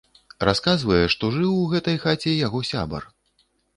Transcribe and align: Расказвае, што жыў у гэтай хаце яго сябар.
Расказвае, 0.47 1.01
што 1.15 1.29
жыў 1.35 1.51
у 1.57 1.67
гэтай 1.73 1.99
хаце 2.07 2.35
яго 2.47 2.63
сябар. 2.71 3.03